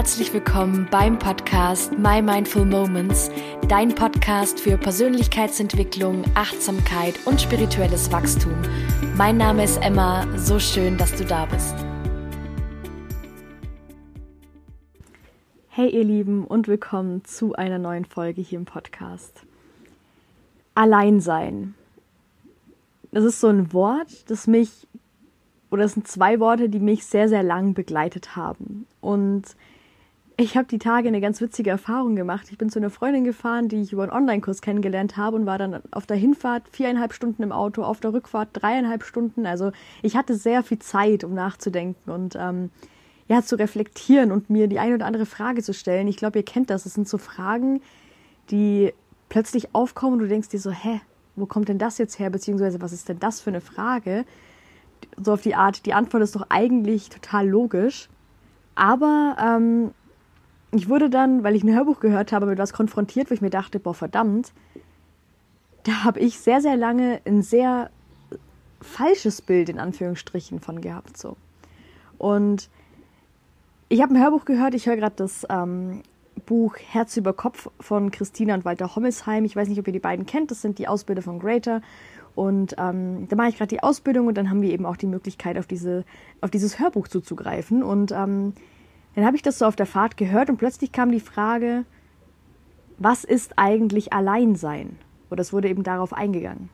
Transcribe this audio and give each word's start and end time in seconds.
herzlich 0.00 0.32
willkommen 0.32 0.88
beim 0.90 1.18
Podcast 1.18 1.92
My 1.98 2.22
Mindful 2.22 2.64
Moments, 2.64 3.30
dein 3.68 3.94
Podcast 3.94 4.58
für 4.58 4.78
Persönlichkeitsentwicklung, 4.78 6.24
Achtsamkeit 6.34 7.20
und 7.26 7.38
spirituelles 7.38 8.10
Wachstum. 8.10 8.54
Mein 9.18 9.36
Name 9.36 9.62
ist 9.62 9.76
Emma, 9.82 10.26
so 10.38 10.58
schön, 10.58 10.96
dass 10.96 11.14
du 11.16 11.26
da 11.26 11.44
bist. 11.44 11.74
Hey 15.68 15.90
ihr 15.90 16.04
Lieben 16.04 16.46
und 16.46 16.66
willkommen 16.66 17.22
zu 17.26 17.52
einer 17.52 17.78
neuen 17.78 18.06
Folge 18.06 18.40
hier 18.40 18.58
im 18.58 18.64
Podcast. 18.64 19.42
Alleinsein. 20.74 21.74
Das 23.12 23.24
ist 23.24 23.38
so 23.38 23.48
ein 23.48 23.74
Wort, 23.74 24.30
das 24.30 24.46
mich 24.46 24.70
oder 25.70 25.84
es 25.84 25.92
sind 25.92 26.08
zwei 26.08 26.40
Worte, 26.40 26.70
die 26.70 26.80
mich 26.80 27.04
sehr, 27.04 27.28
sehr 27.28 27.42
lang 27.42 27.74
begleitet 27.74 28.34
haben. 28.34 28.86
Und 29.02 29.44
ich 30.40 30.56
habe 30.56 30.66
die 30.66 30.78
Tage 30.78 31.08
eine 31.08 31.20
ganz 31.20 31.40
witzige 31.40 31.70
Erfahrung 31.70 32.16
gemacht. 32.16 32.46
Ich 32.50 32.56
bin 32.56 32.70
zu 32.70 32.78
einer 32.78 32.90
Freundin 32.90 33.24
gefahren, 33.24 33.68
die 33.68 33.82
ich 33.82 33.92
über 33.92 34.04
einen 34.04 34.12
Online-Kurs 34.12 34.62
kennengelernt 34.62 35.16
habe 35.16 35.36
und 35.36 35.44
war 35.44 35.58
dann 35.58 35.82
auf 35.90 36.06
der 36.06 36.16
Hinfahrt 36.16 36.62
viereinhalb 36.70 37.12
Stunden 37.12 37.42
im 37.42 37.52
Auto, 37.52 37.82
auf 37.82 38.00
der 38.00 38.12
Rückfahrt 38.14 38.48
dreieinhalb 38.52 39.04
Stunden. 39.04 39.44
Also 39.44 39.72
ich 40.02 40.16
hatte 40.16 40.34
sehr 40.34 40.62
viel 40.62 40.78
Zeit, 40.78 41.24
um 41.24 41.34
nachzudenken 41.34 42.10
und 42.10 42.36
ähm, 42.40 42.70
ja, 43.28 43.42
zu 43.42 43.56
reflektieren 43.56 44.32
und 44.32 44.48
mir 44.48 44.66
die 44.66 44.78
eine 44.78 44.94
oder 44.94 45.06
andere 45.06 45.26
Frage 45.26 45.62
zu 45.62 45.74
stellen. 45.74 46.08
Ich 46.08 46.16
glaube, 46.16 46.38
ihr 46.38 46.44
kennt 46.44 46.70
das. 46.70 46.86
Es 46.86 46.94
sind 46.94 47.06
so 47.06 47.18
Fragen, 47.18 47.82
die 48.50 48.94
plötzlich 49.28 49.74
aufkommen 49.74 50.14
und 50.14 50.18
du 50.20 50.28
denkst 50.28 50.48
dir 50.48 50.60
so, 50.60 50.70
hä, 50.70 51.02
wo 51.36 51.46
kommt 51.46 51.68
denn 51.68 51.78
das 51.78 51.98
jetzt 51.98 52.18
her? 52.18 52.30
Beziehungsweise, 52.30 52.80
was 52.80 52.92
ist 52.92 53.08
denn 53.08 53.18
das 53.18 53.40
für 53.40 53.50
eine 53.50 53.60
Frage? 53.60 54.24
so 55.16 55.32
auf 55.32 55.42
die 55.42 55.54
Art, 55.54 55.86
die 55.86 55.94
Antwort 55.94 56.22
ist 56.22 56.36
doch 56.36 56.46
eigentlich 56.48 57.08
total 57.08 57.48
logisch. 57.48 58.08
Aber 58.74 59.36
ähm, 59.38 59.92
ich 60.72 60.88
wurde 60.88 61.10
dann, 61.10 61.42
weil 61.42 61.56
ich 61.56 61.64
ein 61.64 61.74
Hörbuch 61.74 62.00
gehört 62.00 62.32
habe, 62.32 62.46
mit 62.46 62.58
was 62.58 62.72
konfrontiert, 62.72 63.30
wo 63.30 63.34
ich 63.34 63.40
mir 63.40 63.50
dachte, 63.50 63.80
boah, 63.80 63.94
verdammt, 63.94 64.52
da 65.84 66.04
habe 66.04 66.20
ich 66.20 66.38
sehr, 66.38 66.60
sehr 66.60 66.76
lange 66.76 67.20
ein 67.24 67.42
sehr 67.42 67.90
falsches 68.80 69.42
Bild 69.42 69.68
in 69.68 69.78
Anführungsstrichen 69.78 70.60
von 70.60 70.80
gehabt. 70.80 71.16
So. 71.16 71.36
Und 72.18 72.68
ich 73.88 74.00
habe 74.02 74.14
ein 74.14 74.22
Hörbuch 74.22 74.44
gehört, 74.44 74.74
ich 74.74 74.86
höre 74.86 74.96
gerade 74.96 75.16
das 75.16 75.46
ähm, 75.50 76.02
Buch 76.46 76.76
Herz 76.76 77.16
über 77.16 77.32
Kopf 77.32 77.68
von 77.80 78.10
Christina 78.10 78.54
und 78.54 78.64
Walter 78.64 78.94
Hommelsheim. 78.94 79.44
Ich 79.44 79.56
weiß 79.56 79.68
nicht, 79.68 79.78
ob 79.78 79.86
ihr 79.86 79.92
die 79.92 79.98
beiden 79.98 80.26
kennt, 80.26 80.50
das 80.50 80.62
sind 80.62 80.78
die 80.78 80.88
Ausbilder 80.88 81.22
von 81.22 81.38
Greater. 81.38 81.82
Und 82.34 82.76
ähm, 82.78 83.26
da 83.28 83.36
mache 83.36 83.48
ich 83.48 83.56
gerade 83.56 83.68
die 83.68 83.82
Ausbildung 83.82 84.28
und 84.28 84.36
dann 84.38 84.50
haben 84.50 84.62
wir 84.62 84.70
eben 84.70 84.86
auch 84.86 84.96
die 84.96 85.06
Möglichkeit, 85.06 85.58
auf, 85.58 85.66
diese, 85.66 86.04
auf 86.40 86.50
dieses 86.50 86.78
Hörbuch 86.78 87.08
zuzugreifen. 87.08 87.82
Und 87.82 88.12
ähm, 88.12 88.54
dann 89.14 89.24
habe 89.24 89.36
ich 89.36 89.42
das 89.42 89.58
so 89.58 89.66
auf 89.66 89.76
der 89.76 89.86
Fahrt 89.86 90.16
gehört 90.16 90.50
und 90.50 90.56
plötzlich 90.56 90.92
kam 90.92 91.10
die 91.10 91.20
Frage, 91.20 91.84
was 92.98 93.24
ist 93.24 93.54
eigentlich 93.56 94.12
Alleinsein? 94.12 94.96
Und 95.30 95.40
es 95.40 95.52
wurde 95.52 95.68
eben 95.68 95.82
darauf 95.82 96.12
eingegangen. 96.12 96.68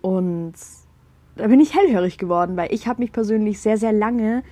Und 0.00 0.54
da 1.36 1.46
bin 1.48 1.60
ich 1.60 1.74
hellhörig 1.74 2.18
geworden, 2.18 2.56
weil 2.56 2.72
ich 2.72 2.86
habe 2.86 3.02
mich 3.02 3.12
persönlich 3.12 3.60
sehr, 3.60 3.76
sehr 3.76 3.92
lange 3.92 4.42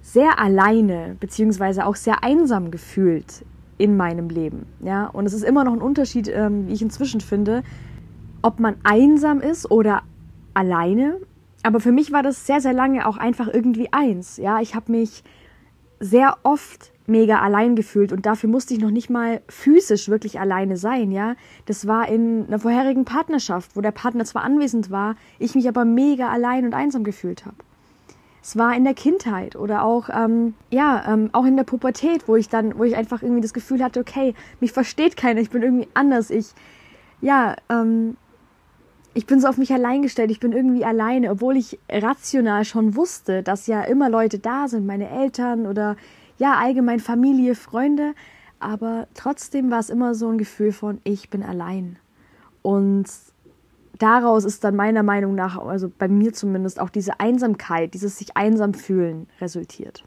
sehr 0.00 0.38
alleine 0.38 1.16
beziehungsweise 1.18 1.84
auch 1.84 1.96
sehr 1.96 2.22
einsam 2.22 2.70
gefühlt 2.70 3.44
in 3.76 3.96
meinem 3.96 4.28
Leben. 4.28 4.66
Ja, 4.82 5.06
und 5.06 5.26
es 5.26 5.32
ist 5.32 5.44
immer 5.44 5.64
noch 5.64 5.72
ein 5.72 5.82
Unterschied, 5.82 6.28
ähm, 6.28 6.66
wie 6.68 6.72
ich 6.72 6.82
inzwischen 6.82 7.20
finde, 7.20 7.62
ob 8.42 8.60
man 8.60 8.76
einsam 8.84 9.40
ist 9.40 9.70
oder 9.70 10.02
alleine. 10.54 11.18
Aber 11.62 11.80
für 11.80 11.92
mich 11.92 12.12
war 12.12 12.22
das 12.22 12.46
sehr, 12.46 12.60
sehr 12.60 12.72
lange 12.72 13.06
auch 13.06 13.16
einfach 13.16 13.48
irgendwie 13.52 13.92
eins. 13.92 14.36
Ja, 14.36 14.60
ich 14.60 14.74
habe 14.74 14.92
mich 14.92 15.22
sehr 16.00 16.36
oft 16.42 16.92
mega 17.06 17.40
allein 17.40 17.74
gefühlt 17.74 18.12
und 18.12 18.26
dafür 18.26 18.50
musste 18.50 18.74
ich 18.74 18.80
noch 18.80 18.90
nicht 18.90 19.08
mal 19.08 19.40
physisch 19.48 20.08
wirklich 20.08 20.38
alleine 20.38 20.76
sein, 20.76 21.10
ja. 21.10 21.36
Das 21.66 21.86
war 21.86 22.08
in 22.08 22.46
einer 22.46 22.58
vorherigen 22.58 23.04
Partnerschaft, 23.04 23.74
wo 23.74 23.80
der 23.80 23.92
Partner 23.92 24.24
zwar 24.24 24.44
anwesend 24.44 24.90
war, 24.90 25.16
ich 25.38 25.54
mich 25.54 25.68
aber 25.68 25.84
mega 25.84 26.28
allein 26.28 26.66
und 26.66 26.74
einsam 26.74 27.04
gefühlt 27.04 27.46
habe. 27.46 27.56
Es 28.42 28.56
war 28.56 28.76
in 28.76 28.84
der 28.84 28.94
Kindheit 28.94 29.56
oder 29.56 29.82
auch 29.84 30.08
ähm, 30.10 30.54
ja 30.70 31.04
ähm, 31.12 31.30
auch 31.32 31.44
in 31.44 31.56
der 31.56 31.64
Pubertät, 31.64 32.28
wo 32.28 32.36
ich 32.36 32.48
dann, 32.48 32.78
wo 32.78 32.84
ich 32.84 32.96
einfach 32.96 33.22
irgendwie 33.22 33.42
das 33.42 33.54
Gefühl 33.54 33.82
hatte, 33.82 34.00
okay, 34.00 34.34
mich 34.60 34.72
versteht 34.72 35.16
keiner, 35.16 35.40
ich 35.40 35.50
bin 35.50 35.62
irgendwie 35.62 35.88
anders, 35.94 36.30
ich 36.30 36.46
ja 37.20 37.56
ähm, 37.68 38.16
ich 39.18 39.26
bin 39.26 39.40
so 39.40 39.48
auf 39.48 39.58
mich 39.58 39.72
allein 39.72 40.02
gestellt, 40.02 40.30
ich 40.30 40.38
bin 40.38 40.52
irgendwie 40.52 40.84
alleine, 40.84 41.32
obwohl 41.32 41.56
ich 41.56 41.80
rational 41.90 42.64
schon 42.64 42.94
wusste, 42.94 43.42
dass 43.42 43.66
ja 43.66 43.82
immer 43.82 44.08
Leute 44.08 44.38
da 44.38 44.68
sind, 44.68 44.86
meine 44.86 45.10
Eltern 45.10 45.66
oder 45.66 45.96
ja, 46.38 46.54
allgemein 46.54 47.00
Familie, 47.00 47.56
Freunde, 47.56 48.14
aber 48.60 49.08
trotzdem 49.14 49.72
war 49.72 49.80
es 49.80 49.90
immer 49.90 50.14
so 50.14 50.28
ein 50.28 50.38
Gefühl 50.38 50.70
von, 50.70 51.00
ich 51.02 51.30
bin 51.30 51.42
allein. 51.42 51.98
Und 52.62 53.06
daraus 53.98 54.44
ist 54.44 54.62
dann 54.62 54.76
meiner 54.76 55.02
Meinung 55.02 55.34
nach, 55.34 55.58
also 55.58 55.90
bei 55.90 56.06
mir 56.06 56.32
zumindest, 56.32 56.78
auch 56.78 56.90
diese 56.90 57.18
Einsamkeit, 57.18 57.94
dieses 57.94 58.18
sich 58.18 58.36
einsam 58.36 58.72
fühlen 58.72 59.26
resultiert. 59.40 60.04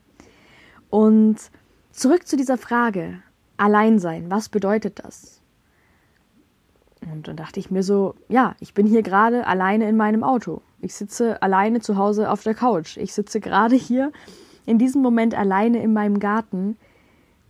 Und 0.89 1.35
zurück 1.91 2.25
zu 2.25 2.37
dieser 2.37 2.57
Frage, 2.57 3.21
allein 3.57 3.99
sein, 3.99 4.31
was 4.31 4.47
bedeutet 4.47 5.03
das? 5.03 5.40
Und 7.11 7.27
dann 7.27 7.35
dachte 7.35 7.59
ich 7.59 7.71
mir 7.71 7.83
so, 7.83 8.15
ja, 8.29 8.55
ich 8.59 8.73
bin 8.73 8.87
hier 8.87 9.01
gerade 9.01 9.45
alleine 9.45 9.87
in 9.87 9.97
meinem 9.97 10.23
Auto. 10.23 10.61
Ich 10.79 10.95
sitze 10.95 11.41
alleine 11.41 11.79
zu 11.79 11.97
Hause 11.97 12.31
auf 12.31 12.43
der 12.43 12.53
Couch. 12.53 12.97
Ich 12.97 13.13
sitze 13.13 13.39
gerade 13.39 13.75
hier 13.75 14.11
in 14.65 14.77
diesem 14.77 15.01
Moment 15.01 15.35
alleine 15.35 15.81
in 15.83 15.93
meinem 15.93 16.19
Garten. 16.19 16.77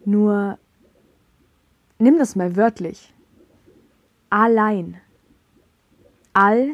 Nur 0.05 0.57
nimm 1.99 2.17
das 2.17 2.35
mal 2.35 2.55
wörtlich. 2.55 3.13
Allein. 4.29 4.97
All, 6.33 6.71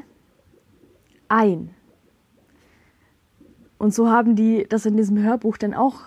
ein. 1.27 1.73
Und 3.77 3.93
so 3.93 4.09
haben 4.09 4.35
die 4.35 4.65
das 4.67 4.85
in 4.85 4.97
diesem 4.97 5.21
Hörbuch 5.21 5.57
dann 5.57 5.73
auch 5.73 6.01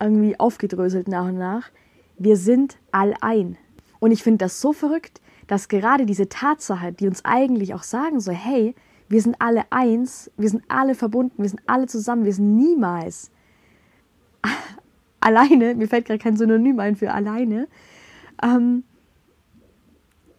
irgendwie 0.00 0.38
aufgedröselt 0.38 1.08
nach 1.08 1.26
und 1.26 1.38
nach. 1.38 1.70
Wir 2.18 2.36
sind 2.36 2.78
all 2.92 3.14
ein. 3.20 3.56
Und 3.98 4.12
ich 4.12 4.22
finde 4.22 4.38
das 4.38 4.60
so 4.60 4.72
verrückt, 4.72 5.20
dass 5.46 5.68
gerade 5.68 6.06
diese 6.06 6.28
Tatsache, 6.28 6.92
die 6.92 7.06
uns 7.06 7.24
eigentlich 7.24 7.74
auch 7.74 7.82
sagen 7.82 8.20
soll, 8.20 8.34
hey, 8.34 8.74
wir 9.08 9.22
sind 9.22 9.36
alle 9.38 9.64
eins, 9.70 10.30
wir 10.36 10.48
sind 10.48 10.64
alle 10.68 10.94
verbunden, 10.94 11.42
wir 11.42 11.48
sind 11.48 11.62
alle 11.66 11.86
zusammen, 11.86 12.24
wir 12.24 12.32
sind 12.32 12.56
niemals 12.56 13.30
alleine, 15.20 15.74
mir 15.74 15.88
fällt 15.88 16.06
gerade 16.06 16.18
kein 16.18 16.36
Synonym 16.36 16.80
ein 16.80 16.96
für 16.96 17.12
alleine, 17.12 17.68
ähm, 18.42 18.84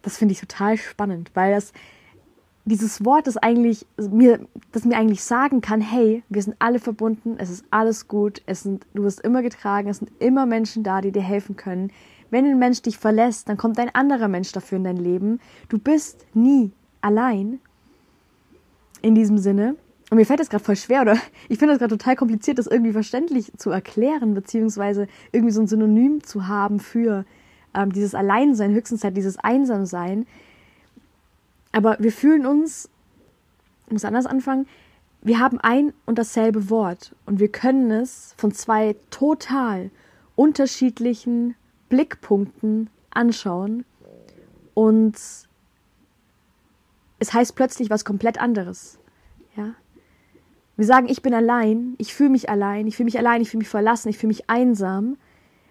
das 0.02 0.18
finde 0.18 0.32
ich 0.32 0.40
total 0.40 0.76
spannend, 0.76 1.30
weil 1.34 1.52
das 1.52 1.72
dieses 2.68 3.04
Wort, 3.04 3.26
das 3.26 3.36
eigentlich 3.36 3.86
mir, 3.96 4.46
das 4.72 4.84
mir 4.84 4.96
eigentlich 4.96 5.24
sagen 5.24 5.60
kann, 5.60 5.80
hey, 5.80 6.22
wir 6.28 6.42
sind 6.42 6.56
alle 6.58 6.78
verbunden, 6.78 7.36
es 7.38 7.50
ist 7.50 7.64
alles 7.70 8.08
gut, 8.08 8.42
es 8.46 8.62
sind, 8.62 8.86
du 8.94 9.02
wirst 9.02 9.20
immer 9.20 9.42
getragen, 9.42 9.88
es 9.88 9.98
sind 9.98 10.10
immer 10.18 10.46
Menschen 10.46 10.84
da, 10.84 11.00
die 11.00 11.10
dir 11.10 11.22
helfen 11.22 11.56
können. 11.56 11.90
Wenn 12.30 12.44
ein 12.44 12.58
Mensch 12.58 12.82
dich 12.82 12.98
verlässt, 12.98 13.48
dann 13.48 13.56
kommt 13.56 13.78
ein 13.78 13.94
anderer 13.94 14.28
Mensch 14.28 14.52
dafür 14.52 14.78
in 14.78 14.84
dein 14.84 14.96
Leben. 14.96 15.40
Du 15.68 15.78
bist 15.78 16.26
nie 16.34 16.72
allein. 17.00 17.60
In 19.00 19.14
diesem 19.14 19.38
Sinne. 19.38 19.76
Und 20.10 20.16
mir 20.16 20.26
fällt 20.26 20.40
das 20.40 20.50
gerade 20.50 20.64
voll 20.64 20.76
schwer, 20.76 21.02
oder 21.02 21.16
ich 21.48 21.58
finde 21.58 21.74
das 21.74 21.78
gerade 21.78 21.96
total 21.96 22.16
kompliziert, 22.16 22.58
das 22.58 22.66
irgendwie 22.66 22.92
verständlich 22.92 23.52
zu 23.56 23.70
erklären, 23.70 24.34
beziehungsweise 24.34 25.06
irgendwie 25.32 25.52
so 25.52 25.60
ein 25.60 25.66
Synonym 25.66 26.24
zu 26.24 26.48
haben 26.48 26.80
für 26.80 27.24
ähm, 27.74 27.92
dieses 27.92 28.14
Alleinsein, 28.14 28.72
höchstens 28.72 29.04
halt 29.04 29.16
dieses 29.16 29.38
Einsamsein. 29.38 30.26
Aber 31.72 31.96
wir 32.00 32.10
fühlen 32.10 32.46
uns, 32.46 32.88
ich 33.86 33.92
muss 33.92 34.04
anders 34.04 34.26
anfangen, 34.26 34.66
wir 35.20 35.40
haben 35.40 35.58
ein 35.60 35.92
und 36.06 36.18
dasselbe 36.18 36.70
Wort 36.70 37.14
und 37.26 37.38
wir 37.38 37.48
können 37.48 37.90
es 37.90 38.34
von 38.38 38.52
zwei 38.52 38.96
total 39.10 39.90
unterschiedlichen 40.36 41.54
Blickpunkten 41.88 42.90
anschauen 43.10 43.84
und 44.74 45.16
es 47.18 47.32
heißt 47.32 47.56
plötzlich 47.56 47.90
was 47.90 48.04
komplett 48.04 48.40
anderes. 48.40 48.98
Ja? 49.56 49.74
Wir 50.76 50.86
sagen, 50.86 51.08
ich 51.08 51.22
bin 51.22 51.34
allein, 51.34 51.94
ich 51.98 52.14
fühle 52.14 52.30
mich 52.30 52.48
allein, 52.48 52.86
ich 52.86 52.96
fühle 52.96 53.06
mich 53.06 53.18
allein, 53.18 53.42
ich 53.42 53.50
fühle 53.50 53.58
mich 53.58 53.68
verlassen, 53.68 54.08
ich 54.08 54.18
fühle 54.18 54.28
mich 54.28 54.48
einsam. 54.48 55.16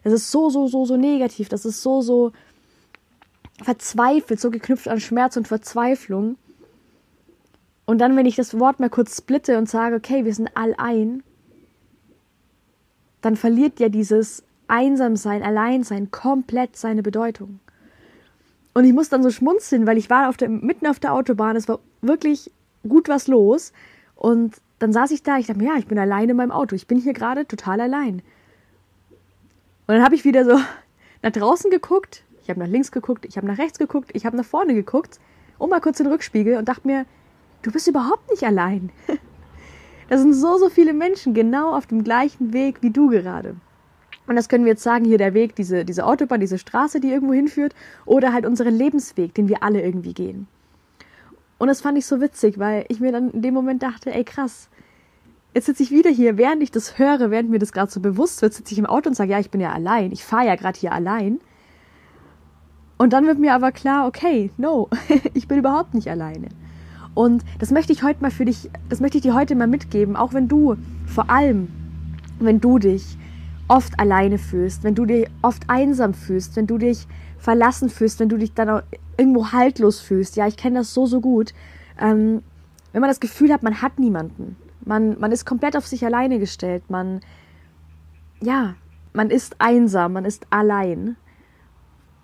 Das 0.04 0.14
ist 0.14 0.32
so, 0.32 0.50
so, 0.50 0.68
so, 0.68 0.86
so 0.86 0.98
negativ, 0.98 1.48
das 1.48 1.66
ist 1.66 1.82
so, 1.82 2.02
so 2.02 2.34
verzweifelt, 3.64 4.40
so 4.40 4.52
geknüpft 4.52 4.88
an 4.88 5.00
Schmerz 5.00 5.38
und 5.38 5.48
Verzweiflung. 5.48 6.38
Und 7.86 8.00
dann, 8.00 8.18
wenn 8.18 8.26
ich 8.26 8.36
das 8.36 8.60
Wort 8.60 8.82
mal 8.82 8.90
kurz 8.90 9.18
splitte 9.18 9.58
und 9.58 9.70
sage, 9.70 9.96
okay, 9.96 10.26
wir 10.26 10.34
sind 10.34 10.50
all 10.56 10.76
ein, 10.78 11.24
dann 13.22 13.36
verliert 13.36 13.80
ja 13.80 13.90
dieses 13.90 14.44
einsam 14.68 15.16
sein, 15.16 15.44
allein 15.44 15.84
sein, 15.84 16.12
komplett 16.12 16.76
seine 16.76 17.04
Bedeutung. 17.04 17.60
Und 18.74 18.86
ich 18.86 18.94
muss 18.94 19.10
dann 19.10 19.24
so 19.24 19.32
schmunzeln, 19.32 19.88
weil 19.88 19.98
ich 19.98 20.10
war 20.10 20.30
auf 20.30 20.38
der, 20.38 20.50
mitten 20.50 20.88
auf 20.88 21.00
der 21.00 21.14
Autobahn, 21.14 21.56
es 21.56 21.68
war 21.68 21.80
wirklich 22.02 22.52
gut 22.88 23.10
was 23.10 23.28
los. 23.28 23.74
Und 24.16 24.58
dann 24.80 24.94
saß 24.94 25.12
ich 25.12 25.24
da, 25.24 25.38
ich 25.38 25.48
dachte 25.48 25.60
mir, 25.60 25.70
ja, 25.70 25.78
ich 25.78 25.88
bin 25.88 25.98
allein 25.98 26.30
in 26.30 26.38
meinem 26.38 26.52
Auto, 26.52 26.76
ich 26.76 26.88
bin 26.88 27.00
hier 27.00 27.14
gerade 27.14 27.48
total 27.48 27.82
allein. 27.82 28.22
Und 29.88 29.96
dann 29.96 30.04
habe 30.04 30.16
ich 30.16 30.26
wieder 30.26 30.46
so 30.46 30.60
nach 31.24 31.32
draußen 31.32 31.72
geguckt, 31.72 32.24
ich 32.44 32.50
habe 32.50 32.60
nach 32.60 32.68
links 32.68 32.92
geguckt, 32.92 33.26
ich 33.26 33.38
habe 33.38 33.48
nach 33.48 33.58
rechts 33.58 33.80
geguckt, 33.80 34.12
ich 34.14 34.26
habe 34.26 34.38
nach 34.38 34.46
vorne 34.46 34.74
geguckt 34.74 35.20
und 35.58 35.70
mal 35.70 35.82
kurz 35.82 36.00
in 36.00 36.06
den 36.06 36.14
Rückspiegel 36.14 36.58
und 36.58 36.70
dachte 36.70 36.88
mir, 36.88 37.06
du 37.64 37.72
bist 37.72 37.88
überhaupt 37.88 38.30
nicht 38.30 38.44
allein. 38.44 38.92
Da 40.10 40.18
sind 40.18 40.32
so, 40.32 40.58
so 40.58 40.70
viele 40.70 40.94
Menschen 40.94 41.34
genau 41.34 41.76
auf 41.76 41.86
dem 41.86 42.02
gleichen 42.02 42.54
Weg 42.54 42.82
wie 42.82 42.92
du 42.92 43.10
gerade. 43.10 43.58
Und 44.28 44.36
das 44.36 44.50
können 44.50 44.66
wir 44.66 44.74
jetzt 44.74 44.84
sagen, 44.84 45.06
hier 45.06 45.18
der 45.18 45.34
Weg, 45.34 45.56
diese, 45.56 45.86
diese 45.86 46.06
Autobahn, 46.06 46.42
diese 46.42 46.58
Straße, 46.58 47.00
die 47.00 47.10
irgendwo 47.10 47.34
hinführt, 47.34 47.74
oder 48.06 48.34
halt 48.34 48.46
unseren 48.46 48.76
Lebensweg, 48.76 49.34
den 49.34 49.48
wir 49.48 49.64
alle 49.64 49.82
irgendwie 49.82 50.14
gehen. 50.14 50.48
Und 51.58 51.68
das 51.70 51.82
fand 51.82 51.98
ich 51.98 52.06
so 52.06 52.22
witzig, 52.22 52.60
weil 52.60 52.86
ich 52.90 53.00
mir 53.00 53.12
dann 53.12 53.32
in 53.32 53.42
dem 53.42 53.54
Moment 53.54 53.82
dachte, 53.82 54.14
ey 54.14 54.24
krass, 54.24 54.70
jetzt 55.54 55.66
sitze 55.66 55.82
ich 55.82 55.92
wieder 55.92 56.12
hier, 56.12 56.38
während 56.38 56.62
ich 56.62 56.72
das 56.72 57.00
höre, 57.00 57.32
während 57.32 57.50
mir 57.50 57.58
das 57.58 57.72
gerade 57.72 57.92
so 57.92 58.00
bewusst 58.00 58.42
wird, 58.42 58.54
sitze 58.54 58.74
ich 58.74 58.80
im 58.80 58.86
Auto 58.86 59.10
und 59.10 59.16
sage, 59.16 59.32
ja, 59.32 59.40
ich 59.40 59.50
bin 59.50 59.62
ja 59.62 59.72
allein, 59.72 60.12
ich 60.12 60.24
fahre 60.24 60.46
ja 60.46 60.56
gerade 60.56 60.80
hier 60.80 60.92
allein. 60.92 61.40
Und 62.98 63.14
dann 63.14 63.26
wird 63.26 63.40
mir 63.40 63.54
aber 63.54 63.72
klar, 63.72 64.08
okay, 64.08 64.52
no, 64.58 64.90
ich 65.34 65.48
bin 65.48 65.60
überhaupt 65.60 65.94
nicht 65.94 66.10
alleine. 66.10 66.50
Und 67.16 67.44
das 67.58 67.72
möchte 67.72 67.94
ich 67.94 68.04
heute 68.04 68.22
mal 68.22 68.30
für 68.30 68.46
dich, 68.46 68.70
das 68.90 69.00
möchte 69.00 69.18
ich 69.18 69.24
dir 69.24 69.34
heute 69.34 69.56
mal 69.56 69.68
mitgeben, 69.68 70.16
auch 70.16 70.34
wenn 70.34 70.48
du, 70.48 70.76
vor 71.08 71.30
allem, 71.32 71.70
wenn 72.40 72.60
du 72.60 72.78
dich 72.78 73.18
oft 73.68 74.00
alleine 74.00 74.38
fühlst, 74.38 74.84
wenn 74.84 74.96
du 74.96 75.06
dich 75.06 75.28
oft 75.42 75.64
einsam 75.68 76.14
fühlst, 76.14 76.56
wenn 76.56 76.68
du 76.68 76.78
dich 76.78 77.08
verlassen 77.38 77.90
fühlst, 77.90 78.20
wenn 78.20 78.30
du 78.30 78.38
dich 78.38 78.54
dann 78.54 78.70
auch 78.70 78.82
irgendwo 79.18 79.52
haltlos 79.52 80.00
fühlst. 80.00 80.36
Ja, 80.36 80.48
ich 80.48 80.58
kenne 80.58 80.80
das 80.80 80.94
so, 80.94 81.06
so 81.06 81.22
gut. 81.22 81.54
Ähm, 82.00 82.42
wenn 82.94 83.02
man 83.02 83.10
das 83.10 83.20
Gefühl 83.20 83.52
hat, 83.52 83.64
man 83.64 83.82
hat 83.82 84.00
niemanden. 84.00 84.56
Man, 84.86 85.20
man 85.20 85.32
ist 85.32 85.46
komplett 85.46 85.76
auf 85.76 85.86
sich 85.86 86.06
alleine 86.06 86.40
gestellt. 86.40 86.84
Man, 86.90 87.22
ja, 88.42 88.76
man 89.14 89.30
ist 89.30 89.56
einsam, 89.60 90.14
man 90.14 90.26
ist 90.26 90.48
allein 90.50 91.18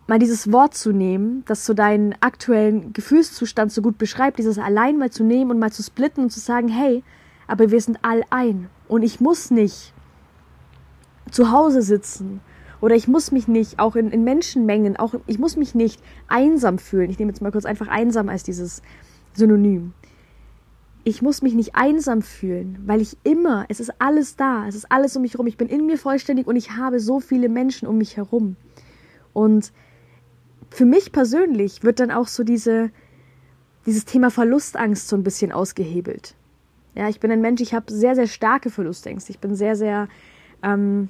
mal 0.08 0.20
dieses 0.20 0.52
Wort 0.52 0.76
zu 0.76 0.92
nehmen, 0.92 1.44
das 1.48 1.66
so 1.66 1.74
deinen 1.74 2.14
aktuellen 2.20 2.94
Gefühlszustand 2.94 3.72
so 3.72 3.82
gut 3.82 3.98
beschreibt, 3.98 4.38
dieses 4.38 4.58
allein 4.58 4.98
mal 4.98 5.12
zu 5.12 5.24
nehmen 5.24 5.52
und 5.52 5.60
mal 5.60 5.72
zu 5.72 5.84
splitten 5.84 6.26
und 6.26 6.30
zu 6.30 6.40
sagen, 6.40 6.68
hey, 6.68 7.04
aber 7.48 7.72
wir 7.72 7.82
sind 7.82 8.00
all 8.02 8.24
ein 8.30 8.70
und 8.88 9.04
ich 9.04 9.20
muss 9.20 9.52
nicht 9.52 9.94
zu 11.32 11.52
Hause 11.52 11.82
sitzen 11.82 12.42
oder 12.84 12.96
ich 12.96 13.08
muss 13.08 13.32
mich 13.32 13.48
nicht 13.48 13.80
auch 13.80 13.96
in, 13.96 14.12
in 14.12 14.26
Menschenmengen, 14.26 14.98
auch 14.98 15.14
ich 15.26 15.40
muss 15.40 15.56
mich 15.56 15.74
nicht 15.74 16.02
einsam 16.28 16.78
fühlen. 16.78 17.10
Ich 17.10 17.18
nehme 17.18 17.32
jetzt 17.32 17.42
mal 17.42 17.52
kurz 17.52 17.64
einfach 17.64 17.88
einsam 17.88 18.28
als 18.28 18.44
dieses 18.44 18.82
Synonym. 19.34 19.94
Ich 21.06 21.22
muss 21.22 21.42
mich 21.42 21.54
nicht 21.54 21.76
einsam 21.76 22.22
fühlen, 22.22 22.80
weil 22.86 23.00
ich 23.00 23.18
immer, 23.24 23.66
es 23.70 23.80
ist 23.80 23.94
alles 24.00 24.36
da, 24.36 24.68
es 24.68 24.76
ist 24.76 24.92
alles 24.92 25.16
um 25.16 25.22
mich 25.22 25.34
herum, 25.34 25.48
ich 25.48 25.56
bin 25.56 25.70
in 25.70 25.86
mir 25.86 25.98
vollständig 25.98 26.46
und 26.46 26.58
ich 26.58 26.72
habe 26.72 27.00
so 27.00 27.22
viele 27.22 27.48
Menschen 27.48 27.88
um 27.88 27.98
mich 27.98 28.18
herum. 28.18 28.58
Und 29.32 29.72
für 30.70 30.86
mich 30.86 31.14
persönlich 31.14 31.84
wird 31.84 32.02
dann 32.02 32.12
auch 32.12 32.28
so 32.28 32.44
diese, 32.44 32.92
dieses 33.86 34.04
Thema 34.04 34.30
Verlustangst 34.30 35.08
so 35.08 35.16
ein 35.16 35.24
bisschen 35.24 35.54
ausgehebelt. 35.54 36.36
Ja, 36.96 37.08
ich 37.08 37.22
bin 37.22 37.32
ein 37.32 37.40
Mensch, 37.40 37.62
ich 37.62 37.74
habe 37.74 37.94
sehr, 37.94 38.16
sehr 38.16 38.28
starke 38.28 38.70
Verlustängste. 38.70 39.32
Ich 39.32 39.40
bin 39.40 39.56
sehr, 39.56 39.78
sehr, 39.78 40.10
ähm, 40.64 41.10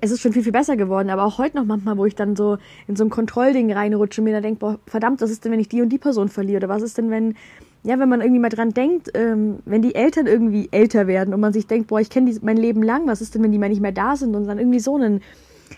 es 0.00 0.10
ist 0.10 0.20
schon 0.20 0.32
viel, 0.32 0.42
viel 0.42 0.52
besser 0.52 0.76
geworden, 0.76 1.10
aber 1.10 1.22
auch 1.22 1.38
heute 1.38 1.56
noch 1.56 1.64
manchmal, 1.64 1.96
wo 1.96 2.04
ich 2.06 2.16
dann 2.16 2.34
so 2.34 2.58
in 2.88 2.96
so 2.96 3.04
ein 3.04 3.10
Kontrollding 3.10 3.72
reinrutsche 3.72 4.20
und 4.20 4.24
mir 4.24 4.32
dann 4.32 4.42
denke, 4.42 4.58
boah, 4.58 4.80
verdammt, 4.84 5.20
was 5.20 5.30
ist 5.30 5.44
denn, 5.44 5.52
wenn 5.52 5.60
ich 5.60 5.68
die 5.68 5.80
und 5.80 5.90
die 5.90 5.98
Person 5.98 6.28
verliere? 6.28 6.56
Oder 6.56 6.68
was 6.68 6.82
ist 6.82 6.98
denn, 6.98 7.08
wenn, 7.08 7.36
ja, 7.84 8.00
wenn 8.00 8.08
man 8.08 8.20
irgendwie 8.20 8.40
mal 8.40 8.48
dran 8.48 8.70
denkt, 8.70 9.10
ähm, 9.14 9.60
wenn 9.64 9.80
die 9.80 9.94
Eltern 9.94 10.26
irgendwie 10.26 10.68
älter 10.72 11.06
werden 11.06 11.32
und 11.32 11.38
man 11.38 11.52
sich 11.52 11.68
denkt, 11.68 11.86
boah, 11.86 12.00
ich 12.00 12.10
kenne 12.10 12.32
die 12.32 12.38
mein 12.42 12.56
Leben 12.56 12.82
lang, 12.82 13.06
was 13.06 13.20
ist 13.20 13.36
denn, 13.36 13.44
wenn 13.44 13.52
die 13.52 13.60
mal 13.60 13.68
nicht 13.68 13.80
mehr 13.80 13.92
da 13.92 14.16
sind 14.16 14.34
und 14.34 14.46
dann 14.46 14.58
irgendwie 14.58 14.80
so 14.80 14.96
einen, 14.96 15.20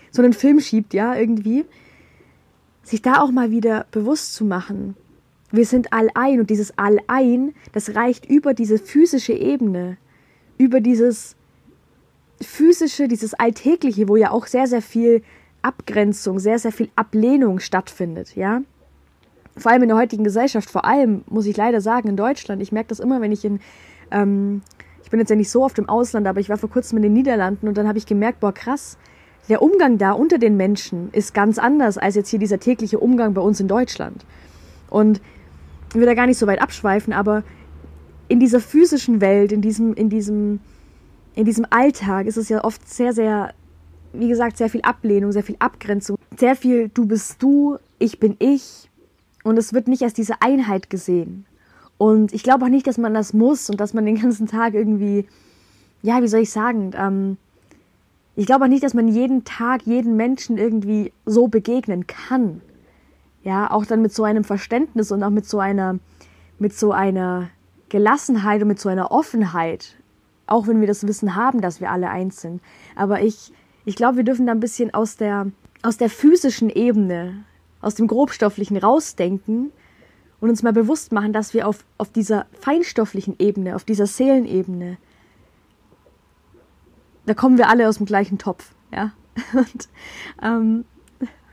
so 0.09 0.23
einen 0.23 0.33
Film 0.33 0.59
schiebt, 0.59 0.95
ja, 0.95 1.15
irgendwie 1.15 1.65
sich 2.81 3.03
da 3.03 3.21
auch 3.21 3.31
mal 3.31 3.51
wieder 3.51 3.85
bewusst 3.91 4.33
zu 4.33 4.43
machen. 4.43 4.95
Wir 5.51 5.65
sind 5.65 5.93
all 5.93 6.09
ein 6.15 6.39
und 6.39 6.49
dieses 6.49 6.75
all 6.79 6.99
ein, 7.05 7.53
das 7.73 7.95
reicht 7.95 8.25
über 8.25 8.55
diese 8.55 8.79
physische 8.79 9.33
Ebene, 9.33 9.97
über 10.57 10.81
dieses 10.81 11.35
physische, 12.41 13.07
dieses 13.07 13.33
alltägliche, 13.33 14.07
wo 14.07 14.15
ja 14.15 14.31
auch 14.31 14.47
sehr 14.47 14.67
sehr 14.67 14.81
viel 14.81 15.23
Abgrenzung, 15.61 16.39
sehr 16.39 16.59
sehr 16.59 16.71
viel 16.71 16.89
Ablehnung 16.95 17.59
stattfindet, 17.59 18.35
ja? 18.35 18.61
Vor 19.57 19.71
allem 19.71 19.83
in 19.83 19.89
der 19.89 19.97
heutigen 19.97 20.25
Gesellschaft, 20.25 20.69
vor 20.69 20.83
allem 20.83 21.23
muss 21.29 21.45
ich 21.45 21.55
leider 21.55 21.79
sagen 21.79 22.09
in 22.09 22.17
Deutschland. 22.17 22.61
Ich 22.61 22.73
merke 22.73 22.89
das 22.89 22.99
immer, 22.99 23.21
wenn 23.21 23.31
ich 23.31 23.45
in 23.45 23.59
ähm, 24.11 24.61
ich 25.05 25.11
bin 25.11 25.19
jetzt 25.19 25.29
ja 25.29 25.35
nicht 25.35 25.51
so 25.51 25.63
oft 25.63 25.77
im 25.77 25.87
Ausland, 25.87 26.25
aber 26.25 26.39
ich 26.39 26.49
war 26.49 26.57
vor 26.57 26.69
kurzem 26.69 26.97
in 26.97 27.03
den 27.03 27.13
Niederlanden 27.13 27.67
und 27.67 27.77
dann 27.77 27.87
habe 27.87 27.99
ich 27.99 28.07
gemerkt, 28.07 28.39
boah 28.39 28.51
krass, 28.51 28.97
der 29.49 29.61
Umgang 29.61 29.99
da 29.99 30.13
unter 30.13 30.39
den 30.39 30.57
Menschen 30.57 31.09
ist 31.11 31.35
ganz 31.35 31.59
anders 31.59 31.99
als 31.99 32.15
jetzt 32.15 32.29
hier 32.29 32.39
dieser 32.39 32.59
tägliche 32.59 32.99
Umgang 32.99 33.35
bei 33.35 33.41
uns 33.41 33.59
in 33.59 33.67
Deutschland. 33.67 34.25
Und 34.89 35.21
ich 35.89 35.95
will 35.95 36.07
da 36.07 36.15
gar 36.15 36.25
nicht 36.25 36.39
so 36.39 36.47
weit 36.47 36.59
abschweifen, 36.59 37.13
aber 37.13 37.43
in 38.27 38.39
dieser 38.39 38.59
physischen 38.59 39.21
Welt, 39.21 39.51
in 39.51 39.61
diesem, 39.61 39.93
in 39.93 40.09
diesem, 40.09 40.59
in 41.35 41.45
diesem 41.45 41.65
Alltag 41.69 42.27
ist 42.27 42.37
es 42.37 42.49
ja 42.49 42.63
oft 42.63 42.87
sehr, 42.87 43.13
sehr, 43.13 43.53
wie 44.13 44.29
gesagt, 44.29 44.57
sehr 44.57 44.69
viel 44.69 44.81
Ablehnung, 44.81 45.31
sehr 45.31 45.43
viel 45.43 45.57
Abgrenzung, 45.59 46.17
sehr 46.37 46.55
viel 46.55 46.89
du 46.93 47.05
bist 47.05 47.43
du, 47.43 47.77
ich 47.99 48.19
bin 48.19 48.35
ich. 48.39 48.89
Und 49.43 49.57
es 49.57 49.73
wird 49.73 49.87
nicht 49.87 50.01
als 50.01 50.13
diese 50.13 50.41
Einheit 50.41 50.89
gesehen. 50.89 51.45
Und 51.97 52.33
ich 52.33 52.43
glaube 52.43 52.65
auch 52.65 52.69
nicht, 52.69 52.87
dass 52.87 52.97
man 52.97 53.13
das 53.13 53.33
muss 53.33 53.69
und 53.69 53.79
dass 53.79 53.93
man 53.93 54.05
den 54.05 54.15
ganzen 54.21 54.47
Tag 54.47 54.73
irgendwie, 54.73 55.27
ja, 56.01 56.21
wie 56.21 56.27
soll 56.27 56.41
ich 56.41 56.51
sagen, 56.51 56.91
ähm, 56.95 57.37
ich 58.37 58.45
glaube 58.45 58.65
auch 58.65 58.69
nicht, 58.69 58.83
dass 58.83 58.93
man 58.93 59.07
jeden 59.07 59.43
Tag 59.45 59.83
jeden 59.83 60.17
Menschen 60.17 60.57
irgendwie 60.57 61.13
so 61.25 61.47
begegnen 61.47 62.05
kann. 62.07 62.61
Ja, 63.43 63.71
auch 63.71 63.85
dann 63.85 64.01
mit 64.01 64.13
so 64.13 64.23
einem 64.23 64.43
Verständnis 64.43 65.11
und 65.11 65.23
auch 65.23 65.29
mit 65.29 65.45
so 65.45 65.59
einer, 65.59 65.99
mit 66.59 66.73
so 66.73 66.91
einer 66.91 67.49
Gelassenheit 67.89 68.61
und 68.61 68.67
mit 68.67 68.79
so 68.79 68.89
einer 68.89 69.11
Offenheit. 69.11 69.95
Auch 70.47 70.67
wenn 70.67 70.79
wir 70.79 70.87
das 70.87 71.07
Wissen 71.07 71.35
haben, 71.35 71.61
dass 71.61 71.81
wir 71.81 71.91
alle 71.91 72.09
eins 72.09 72.41
sind. 72.41 72.61
Aber 72.95 73.21
ich, 73.21 73.51
ich 73.85 73.95
glaube, 73.95 74.17
wir 74.17 74.23
dürfen 74.23 74.45
da 74.45 74.51
ein 74.51 74.59
bisschen 74.59 74.93
aus 74.93 75.17
der, 75.17 75.47
aus 75.81 75.97
der 75.97 76.09
physischen 76.09 76.69
Ebene, 76.69 77.43
aus 77.81 77.95
dem 77.95 78.07
Grobstofflichen 78.07 78.77
rausdenken 78.77 79.71
und 80.39 80.49
uns 80.49 80.63
mal 80.63 80.73
bewusst 80.73 81.11
machen, 81.11 81.33
dass 81.33 81.53
wir 81.53 81.67
auf, 81.67 81.83
auf 81.97 82.11
dieser 82.11 82.45
feinstofflichen 82.59 83.35
Ebene, 83.39 83.75
auf 83.75 83.83
dieser 83.83 84.05
Seelenebene 84.05 84.97
da 87.25 87.33
kommen 87.33 87.57
wir 87.57 87.69
alle 87.69 87.87
aus 87.87 87.97
dem 87.97 88.05
gleichen 88.05 88.37
Topf, 88.37 88.71
ja. 88.93 89.11
Und 89.53 89.89
ähm, 90.41 90.85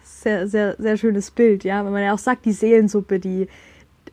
sehr, 0.02 0.46
sehr, 0.46 0.76
sehr 0.78 0.96
schönes 0.96 1.30
Bild, 1.30 1.64
ja. 1.64 1.84
Wenn 1.84 1.92
man 1.92 2.02
ja 2.02 2.14
auch 2.14 2.18
sagt, 2.18 2.44
die 2.44 2.52
Seelensuppe, 2.52 3.18
die 3.18 3.48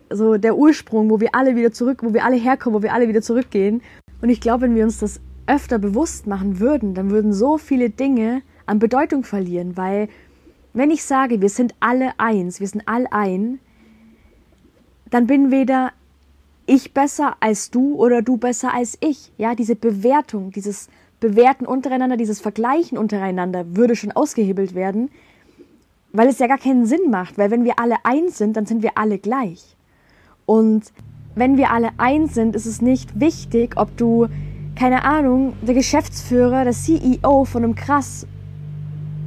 so 0.10 0.38
der 0.38 0.56
Ursprung, 0.56 1.10
wo 1.10 1.20
wir 1.20 1.36
alle 1.36 1.56
wieder 1.56 1.72
zurück, 1.72 2.00
wo 2.03 2.13
wir 2.13 2.25
alle 2.25 2.38
herkommen, 2.38 2.80
wo 2.80 2.84
wir 2.84 2.94
alle 2.94 3.08
wieder 3.08 3.22
zurückgehen. 3.22 3.82
Und 4.22 4.30
ich 4.30 4.42
glaube, 4.42 4.64
wenn 4.64 4.76
wir 4.76 4.84
uns 4.84 5.00
das 5.00 5.20
öfter 5.48 5.80
bewusst 5.80 6.28
machen 6.28 6.60
würden, 6.60 6.94
dann 6.94 7.10
würden 7.10 7.34
so 7.34 7.58
viele 7.58 7.90
Dinge 7.90 8.42
an 8.66 8.80
Bedeutung 8.80 9.24
verlieren, 9.24 9.78
weil 9.78 10.10
wenn 10.74 10.92
ich 10.92 11.04
sage, 11.04 11.42
wir 11.42 11.50
sind 11.50 11.74
alle 11.80 12.12
eins, 12.18 12.60
wir 12.60 12.68
sind 12.68 12.88
all 12.88 13.08
ein, 13.10 13.60
dann 15.10 15.26
bin 15.26 15.50
weder 15.50 15.92
ich 16.68 16.94
besser 16.94 17.36
als 17.40 17.72
du 17.72 17.96
oder 17.96 18.22
du 18.22 18.38
besser 18.38 18.74
als 18.74 18.98
ich. 19.02 19.32
Ja, 19.38 19.56
diese 19.56 19.76
Bewertung, 19.76 20.52
dieses 20.52 20.88
Bewerten 21.20 21.66
untereinander, 21.66 22.16
dieses 22.16 22.40
Vergleichen 22.40 22.98
untereinander 22.98 23.76
würde 23.76 23.96
schon 23.96 24.12
ausgehebelt 24.12 24.76
werden, 24.76 25.10
weil 26.14 26.28
es 26.28 26.38
ja 26.38 26.48
gar 26.48 26.60
keinen 26.60 26.86
Sinn 26.86 27.10
macht, 27.10 27.38
weil 27.38 27.50
wenn 27.50 27.64
wir 27.64 27.80
alle 27.80 27.98
eins 28.04 28.38
sind, 28.38 28.56
dann 28.56 28.68
sind 28.68 28.84
wir 28.84 28.98
alle 28.98 29.18
gleich. 29.18 29.76
Und 30.46 30.94
wenn 31.36 31.57
wir 31.57 31.71
alle 31.71 31.89
eins 31.98 32.33
sind, 32.33 32.55
ist 32.55 32.65
es 32.65 32.81
nicht 32.81 33.19
wichtig, 33.19 33.77
ob 33.77 33.95
du, 33.98 34.27
keine 34.75 35.03
Ahnung, 35.03 35.53
der 35.62 35.75
Geschäftsführer, 35.75 36.63
der 36.63 36.74
CEO 36.74 37.45
von 37.45 37.63
einem 37.63 37.75
krass, 37.75 38.27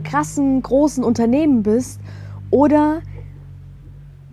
krassen, 0.04 0.62
großen 0.62 1.04
Unternehmen 1.04 1.62
bist 1.62 2.00
oder, 2.50 3.02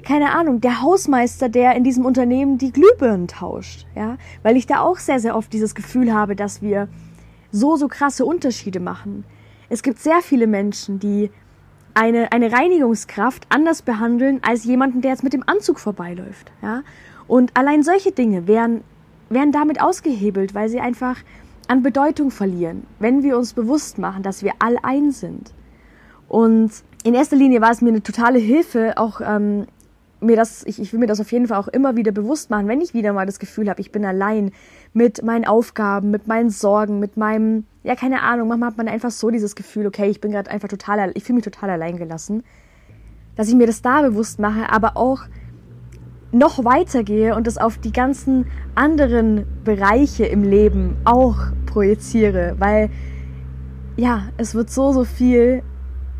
keine 0.03 0.31
Ahnung, 0.31 0.61
der 0.61 0.81
Hausmeister, 0.81 1.49
der 1.49 1.75
in 1.75 1.83
diesem 1.83 2.05
Unternehmen 2.05 2.57
die 2.57 2.71
Glühbirnen 2.71 3.27
tauscht, 3.27 3.85
ja, 3.95 4.17
weil 4.43 4.57
ich 4.57 4.67
da 4.67 4.81
auch 4.81 4.97
sehr, 4.97 5.19
sehr 5.19 5.35
oft 5.35 5.53
dieses 5.53 5.75
Gefühl 5.75 6.13
habe, 6.13 6.35
dass 6.35 6.61
wir 6.61 6.87
so, 7.51 7.75
so 7.75 7.87
krasse 7.87 8.25
Unterschiede 8.25 8.79
machen. 8.79 9.23
Es 9.69 9.83
gibt 9.83 9.99
sehr 9.99 10.21
viele 10.21 10.47
Menschen, 10.47 10.99
die 10.99 11.29
eine, 11.93 12.31
eine 12.31 12.51
Reinigungskraft 12.51 13.45
anders 13.49 13.81
behandeln 13.81 14.39
als 14.41 14.63
jemanden, 14.63 15.01
der 15.01 15.11
jetzt 15.11 15.23
mit 15.23 15.33
dem 15.33 15.43
Anzug 15.47 15.79
vorbeiläuft. 15.79 16.51
Ja? 16.61 16.83
Und 17.29 17.55
allein 17.55 17.83
solche 17.83 18.11
Dinge 18.11 18.47
werden, 18.47 18.81
werden 19.29 19.51
damit 19.51 19.79
ausgehebelt, 19.79 20.55
weil 20.55 20.67
sie 20.67 20.79
einfach 20.79 21.17
an 21.67 21.83
Bedeutung 21.83 22.31
verlieren, 22.31 22.87
wenn 22.97 23.21
wir 23.21 23.37
uns 23.37 23.53
bewusst 23.53 23.99
machen, 23.99 24.23
dass 24.23 24.41
wir 24.41 24.53
all 24.57 24.77
eins 24.81 25.19
sind. 25.19 25.53
Und 26.27 26.71
in 27.03 27.13
erster 27.13 27.35
Linie 27.35 27.61
war 27.61 27.69
es 27.69 27.81
mir 27.81 27.89
eine 27.89 28.01
totale 28.01 28.39
Hilfe, 28.39 28.93
auch 28.97 29.21
ähm, 29.21 29.67
mir 30.21 30.35
das, 30.35 30.65
ich, 30.65 30.81
ich 30.81 30.91
will 30.91 30.99
mir 30.99 31.05
das 31.05 31.19
auf 31.19 31.31
jeden 31.31 31.47
Fall 31.47 31.59
auch 31.59 31.67
immer 31.67 31.95
wieder 31.95 32.11
bewusst 32.11 32.49
machen, 32.49 32.67
wenn 32.67 32.81
ich 32.81 32.95
wieder 32.95 33.13
mal 33.13 33.27
das 33.27 33.37
Gefühl 33.37 33.69
habe, 33.69 33.79
ich 33.79 33.91
bin 33.91 34.05
allein 34.05 34.51
mit 34.93 35.23
meinen 35.23 35.45
Aufgaben, 35.45 36.09
mit 36.09 36.27
meinen 36.27 36.49
Sorgen, 36.49 36.99
mit 36.99 37.15
meinem, 37.15 37.65
ja, 37.83 37.93
keine 37.93 38.23
Ahnung, 38.23 38.47
manchmal 38.47 38.71
hat 38.71 38.77
man 38.77 38.87
einfach 38.87 39.11
so 39.11 39.29
dieses 39.29 39.55
Gefühl, 39.55 39.85
okay, 39.85 40.09
ich 40.09 40.19
bin 40.19 40.31
gerade 40.31 40.49
einfach 40.49 40.67
total, 40.67 41.11
ich 41.13 41.23
fühle 41.25 41.35
mich 41.35 41.45
total 41.45 41.69
allein 41.69 41.97
gelassen, 41.97 42.43
dass 43.35 43.47
ich 43.47 43.55
mir 43.55 43.67
das 43.67 43.83
da 43.83 44.01
bewusst 44.01 44.39
mache, 44.39 44.71
aber 44.71 44.97
auch 44.97 45.21
noch 46.31 46.63
weitergehe 46.63 47.35
und 47.35 47.47
das 47.47 47.57
auf 47.57 47.77
die 47.77 47.91
ganzen 47.91 48.45
anderen 48.75 49.45
Bereiche 49.63 50.25
im 50.25 50.43
Leben 50.43 50.97
auch 51.05 51.37
projiziere, 51.65 52.55
weil 52.59 52.89
ja, 53.97 54.29
es 54.37 54.55
wird 54.55 54.69
so, 54.69 54.93
so 54.93 55.03
viel, 55.03 55.63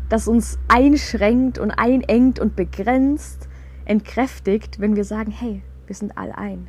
das 0.08 0.28
uns 0.28 0.58
einschränkt 0.68 1.58
und 1.58 1.70
einengt 1.70 2.38
und 2.40 2.56
begrenzt 2.56 3.48
entkräftigt, 3.84 4.80
wenn 4.80 4.96
wir 4.96 5.04
sagen, 5.04 5.30
hey, 5.30 5.62
wir 5.86 5.96
sind 5.96 6.18
all 6.18 6.32
ein. 6.32 6.66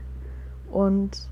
Und 0.71 1.29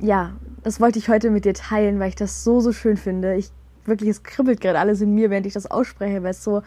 ja, 0.00 0.32
das 0.62 0.80
wollte 0.80 0.98
ich 0.98 1.08
heute 1.08 1.30
mit 1.30 1.44
dir 1.44 1.54
teilen, 1.54 1.98
weil 1.98 2.08
ich 2.08 2.14
das 2.16 2.44
so, 2.44 2.60
so 2.60 2.72
schön 2.72 2.96
finde. 2.96 3.34
Ich 3.36 3.50
wirklich, 3.84 4.10
es 4.10 4.22
kribbelt 4.22 4.60
gerade 4.60 4.78
alles 4.78 5.00
in 5.00 5.14
mir, 5.14 5.30
während 5.30 5.46
ich 5.46 5.52
das 5.52 5.70
ausspreche, 5.70 6.22
weil 6.22 6.30
es 6.30 6.42
so, 6.42 6.62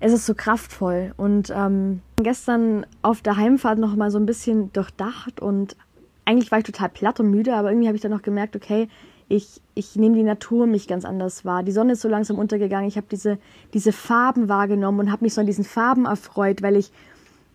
es 0.00 0.12
ist 0.12 0.26
so 0.26 0.34
kraftvoll. 0.34 1.12
Und 1.16 1.52
ähm, 1.54 2.00
gestern 2.16 2.86
auf 3.02 3.22
der 3.22 3.36
Heimfahrt 3.36 3.78
noch 3.78 3.96
mal 3.96 4.10
so 4.10 4.18
ein 4.18 4.26
bisschen 4.26 4.72
durchdacht 4.72 5.40
und 5.40 5.76
eigentlich 6.24 6.50
war 6.50 6.58
ich 6.58 6.64
total 6.64 6.90
platt 6.90 7.20
und 7.20 7.30
müde, 7.30 7.54
aber 7.54 7.70
irgendwie 7.70 7.88
habe 7.88 7.96
ich 7.96 8.02
dann 8.02 8.10
noch 8.10 8.22
gemerkt, 8.22 8.54
okay, 8.54 8.88
ich, 9.28 9.60
ich 9.74 9.96
nehme 9.96 10.14
die 10.14 10.22
Natur 10.22 10.66
mich 10.66 10.88
ganz 10.88 11.04
anders 11.04 11.44
wahr. 11.44 11.62
Die 11.62 11.72
Sonne 11.72 11.92
ist 11.92 12.00
so 12.00 12.08
langsam 12.08 12.38
untergegangen. 12.38 12.88
Ich 12.88 12.96
habe 12.96 13.06
diese, 13.10 13.38
diese 13.74 13.92
Farben 13.92 14.48
wahrgenommen 14.48 15.00
und 15.00 15.12
habe 15.12 15.24
mich 15.24 15.34
so 15.34 15.40
an 15.40 15.46
diesen 15.46 15.64
Farben 15.64 16.06
erfreut, 16.06 16.62
weil 16.62 16.76
ich 16.76 16.90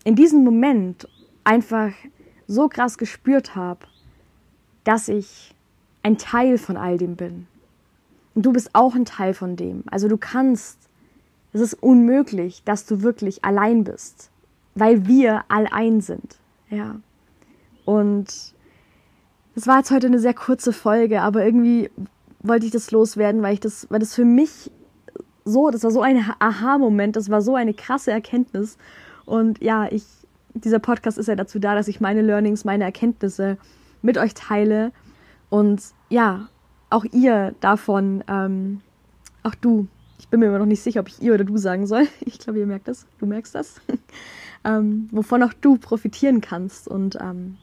in 0.04 0.14
diesem 0.14 0.44
Moment 0.44 1.08
einfach 1.42 1.90
so 2.46 2.68
krass 2.68 2.98
gespürt 2.98 3.56
habe, 3.56 3.80
dass 4.84 5.08
ich 5.08 5.54
ein 6.02 6.18
Teil 6.18 6.58
von 6.58 6.76
all 6.76 6.98
dem 6.98 7.16
bin. 7.16 7.46
Und 8.34 8.46
du 8.46 8.52
bist 8.52 8.70
auch 8.72 8.94
ein 8.94 9.04
Teil 9.04 9.34
von 9.34 9.56
dem. 9.56 9.84
Also 9.90 10.08
du 10.08 10.16
kannst, 10.16 10.78
es 11.54 11.60
ist 11.60 11.74
unmöglich, 11.74 12.62
dass 12.64 12.84
du 12.84 13.02
wirklich 13.02 13.44
allein 13.44 13.84
bist, 13.84 14.30
weil 14.74 15.06
wir 15.06 15.44
all 15.48 15.68
ein 15.70 16.00
sind. 16.00 16.36
Ja. 16.68 16.96
Und 17.84 18.54
das 19.54 19.66
war 19.66 19.78
jetzt 19.78 19.92
heute 19.92 20.08
eine 20.08 20.18
sehr 20.18 20.34
kurze 20.34 20.72
Folge, 20.72 21.22
aber 21.22 21.44
irgendwie 21.44 21.90
wollte 22.40 22.66
ich 22.66 22.72
das 22.72 22.90
loswerden, 22.90 23.40
weil 23.42 23.54
ich 23.54 23.60
das, 23.60 23.86
weil 23.88 24.00
das 24.00 24.14
für 24.14 24.24
mich 24.24 24.70
so, 25.44 25.70
das 25.70 25.84
war 25.84 25.92
so 25.92 26.02
ein 26.02 26.24
Aha-Moment, 26.40 27.14
das 27.16 27.30
war 27.30 27.40
so 27.40 27.54
eine 27.54 27.72
krasse 27.72 28.10
Erkenntnis. 28.10 28.76
Und 29.24 29.62
ja, 29.62 29.86
ich, 29.90 30.04
dieser 30.54 30.80
Podcast 30.80 31.18
ist 31.18 31.28
ja 31.28 31.36
dazu 31.36 31.60
da, 31.60 31.74
dass 31.76 31.86
ich 31.86 32.00
meine 32.00 32.22
Learnings, 32.22 32.64
meine 32.64 32.84
Erkenntnisse 32.84 33.58
mit 34.02 34.18
euch 34.18 34.34
teile. 34.34 34.90
Und 35.50 35.82
ja, 36.08 36.48
auch 36.90 37.04
ihr 37.12 37.54
davon, 37.60 38.24
ähm, 38.26 38.80
auch 39.44 39.54
du, 39.54 39.86
ich 40.18 40.28
bin 40.28 40.40
mir 40.40 40.46
immer 40.46 40.58
noch 40.58 40.66
nicht 40.66 40.82
sicher, 40.82 41.00
ob 41.00 41.08
ich 41.08 41.20
ihr 41.22 41.34
oder 41.34 41.44
du 41.44 41.56
sagen 41.56 41.86
soll. 41.86 42.06
Ich 42.20 42.38
glaube, 42.38 42.58
ihr 42.58 42.66
merkt 42.66 42.88
das, 42.88 43.06
du 43.18 43.26
merkst 43.26 43.54
das. 43.54 43.80
ähm, 44.64 45.08
wovon 45.10 45.42
auch 45.42 45.52
du 45.52 45.76
profitieren 45.76 46.40
kannst. 46.40 46.88
Und 46.88 47.18
ähm, 47.20 47.56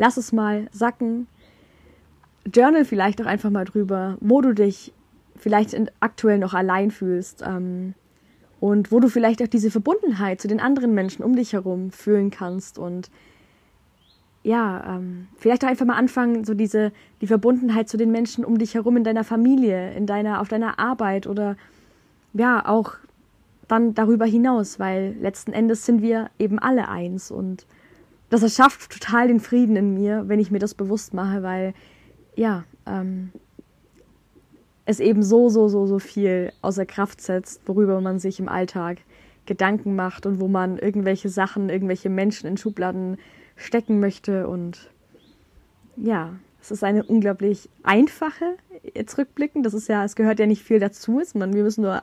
lass 0.00 0.16
es 0.16 0.32
mal 0.32 0.66
sacken. 0.72 1.28
Journal 2.52 2.86
vielleicht 2.86 3.20
auch 3.20 3.26
einfach 3.26 3.50
mal 3.50 3.66
drüber, 3.66 4.16
wo 4.20 4.40
du 4.40 4.54
dich 4.54 4.92
vielleicht 5.36 5.76
aktuell 6.00 6.38
noch 6.38 6.54
allein 6.54 6.90
fühlst 6.90 7.44
ähm, 7.46 7.94
und 8.60 8.90
wo 8.90 8.98
du 8.98 9.08
vielleicht 9.08 9.42
auch 9.42 9.46
diese 9.46 9.70
Verbundenheit 9.70 10.40
zu 10.40 10.48
den 10.48 10.58
anderen 10.58 10.94
Menschen 10.94 11.22
um 11.22 11.36
dich 11.36 11.52
herum 11.52 11.90
fühlen 11.90 12.30
kannst 12.30 12.78
und 12.78 13.10
ja, 14.42 14.96
ähm, 14.96 15.28
vielleicht 15.36 15.64
auch 15.64 15.68
einfach 15.68 15.86
mal 15.86 15.96
anfangen, 15.96 16.44
so 16.44 16.54
diese, 16.54 16.92
die 17.20 17.26
Verbundenheit 17.26 17.88
zu 17.88 17.96
den 17.96 18.10
Menschen 18.10 18.44
um 18.44 18.58
dich 18.58 18.74
herum 18.74 18.96
in 18.96 19.04
deiner 19.04 19.24
Familie, 19.24 19.92
in 19.94 20.06
deiner, 20.06 20.40
auf 20.40 20.48
deiner 20.48 20.78
Arbeit 20.78 21.26
oder 21.26 21.56
ja, 22.32 22.66
auch 22.66 22.94
dann 23.68 23.94
darüber 23.94 24.24
hinaus, 24.24 24.78
weil 24.78 25.14
letzten 25.20 25.52
Endes 25.52 25.84
sind 25.84 26.02
wir 26.02 26.30
eben 26.38 26.58
alle 26.58 26.88
eins 26.88 27.30
und 27.30 27.66
das 28.30 28.42
erschafft 28.42 28.90
total 28.90 29.28
den 29.28 29.40
Frieden 29.40 29.76
in 29.76 29.94
mir, 29.94 30.24
wenn 30.26 30.40
ich 30.40 30.50
mir 30.50 30.58
das 30.58 30.74
bewusst 30.74 31.14
mache, 31.14 31.42
weil 31.42 31.74
ja, 32.36 32.64
ähm, 32.86 33.30
es 34.86 35.00
eben 35.00 35.22
so, 35.22 35.48
so, 35.48 35.68
so, 35.68 35.86
so 35.86 35.98
viel 35.98 36.52
außer 36.62 36.86
Kraft 36.86 37.20
setzt, 37.20 37.60
worüber 37.66 38.00
man 38.00 38.18
sich 38.18 38.40
im 38.40 38.48
Alltag 38.48 38.98
Gedanken 39.46 39.96
macht 39.96 40.26
und 40.26 40.40
wo 40.40 40.48
man 40.48 40.78
irgendwelche 40.78 41.28
Sachen, 41.28 41.68
irgendwelche 41.68 42.08
Menschen 42.08 42.46
in 42.46 42.56
Schubladen 42.56 43.18
stecken 43.60 44.00
möchte. 44.00 44.48
Und 44.48 44.90
ja, 45.96 46.34
es 46.60 46.70
ist 46.70 46.84
eine 46.84 47.04
unglaublich 47.04 47.68
einfache, 47.82 48.56
jetzt 48.94 49.16
rückblickend, 49.18 49.64
das 49.66 49.74
ist 49.74 49.88
ja, 49.88 50.04
es 50.04 50.16
gehört 50.16 50.38
ja 50.38 50.46
nicht 50.46 50.62
viel 50.62 50.78
dazu, 50.78 51.20
man, 51.34 51.52
wir 51.52 51.62
müssen 51.62 51.82
nur, 51.82 52.02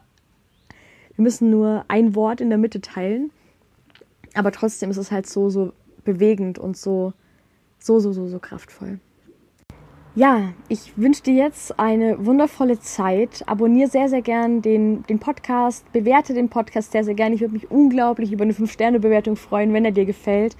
wir 1.15 1.23
müssen 1.23 1.49
nur 1.49 1.85
ein 1.87 2.15
Wort 2.15 2.41
in 2.41 2.49
der 2.49 2.57
Mitte 2.57 2.81
teilen. 2.81 3.31
Aber 4.33 4.51
trotzdem 4.51 4.91
ist 4.91 4.97
es 4.97 5.11
halt 5.11 5.27
so, 5.27 5.49
so 5.49 5.73
bewegend 6.03 6.59
und 6.59 6.77
so, 6.77 7.13
so, 7.79 7.99
so, 7.99 8.13
so, 8.13 8.27
so 8.27 8.39
kraftvoll. 8.39 8.99
Ja, 10.13 10.53
ich 10.67 10.97
wünsche 10.97 11.21
dir 11.23 11.35
jetzt 11.35 11.79
eine 11.79 12.25
wundervolle 12.25 12.79
Zeit. 12.79 13.43
Abonniere 13.45 13.89
sehr, 13.89 14.09
sehr 14.09 14.23
gern 14.23 14.63
den, 14.63 15.03
den 15.03 15.19
Podcast, 15.19 15.91
bewerte 15.91 16.33
den 16.33 16.49
Podcast 16.49 16.91
sehr, 16.91 17.03
sehr 17.03 17.13
gern. 17.13 17.33
Ich 17.33 17.41
würde 17.41 17.53
mich 17.53 17.69
unglaublich 17.69 18.31
über 18.31 18.43
eine 18.43 18.53
5-Sterne-Bewertung 18.53 19.35
freuen, 19.35 19.73
wenn 19.73 19.85
er 19.85 19.91
dir 19.91 20.05
gefällt. 20.05 20.55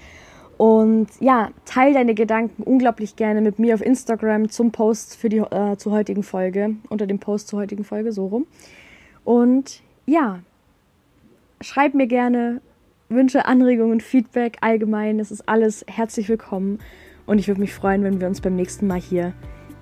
Und 0.58 1.06
ja, 1.20 1.50
teile 1.64 1.94
deine 1.94 2.14
Gedanken 2.14 2.64
unglaublich 2.64 3.14
gerne 3.14 3.40
mit 3.40 3.60
mir 3.60 3.74
auf 3.74 3.80
Instagram 3.80 4.50
zum 4.50 4.72
Post 4.72 5.16
für 5.16 5.28
die 5.28 5.38
äh, 5.38 5.76
zur 5.76 5.92
heutigen 5.92 6.24
Folge, 6.24 6.74
unter 6.90 7.06
dem 7.06 7.20
Post 7.20 7.46
zur 7.46 7.60
heutigen 7.60 7.84
Folge, 7.84 8.10
so 8.10 8.26
rum. 8.26 8.46
Und 9.24 9.82
ja, 10.04 10.40
schreib 11.60 11.94
mir 11.94 12.08
gerne, 12.08 12.60
Wünsche, 13.08 13.46
Anregungen, 13.46 14.00
Feedback 14.00 14.58
allgemein, 14.60 15.18
das 15.18 15.30
ist 15.30 15.48
alles 15.48 15.84
herzlich 15.88 16.28
willkommen 16.28 16.80
und 17.24 17.38
ich 17.38 17.46
würde 17.46 17.60
mich 17.60 17.72
freuen, 17.72 18.02
wenn 18.02 18.20
wir 18.20 18.26
uns 18.26 18.40
beim 18.40 18.56
nächsten 18.56 18.86
Mal 18.86 19.00
hier 19.00 19.32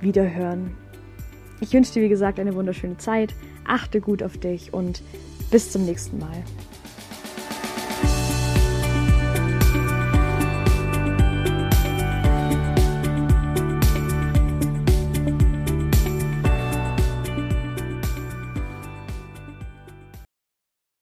wieder 0.01 0.31
hören. 0.33 0.77
Ich 1.61 1.73
wünsche 1.73 1.95
dir, 1.95 2.03
wie 2.03 2.11
gesagt, 2.11 2.39
eine 2.39 2.55
wunderschöne 2.55 2.99
Zeit, 2.99 3.35
achte 3.67 4.03
gut 4.03 4.23
auf 4.23 4.37
dich 4.37 4.75
und 4.75 5.03
bis 5.51 5.73
zum 5.73 5.87
nächsten 5.87 6.19
Mal. 6.19 6.45